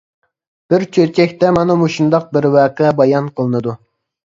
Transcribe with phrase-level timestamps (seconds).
[0.73, 3.79] بىر چۆچەكتە مانا مۇشۇنداق بىر ۋەقە بايان قىلىنىدۇ.